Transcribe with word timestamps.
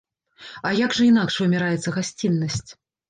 А 0.69 0.71
як 0.79 0.95
жа 0.99 1.03
інакш 1.09 1.37
вымяраецца 1.43 1.95
гасціннасць? 1.99 2.65